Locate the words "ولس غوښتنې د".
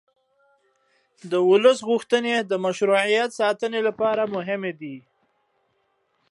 1.49-2.51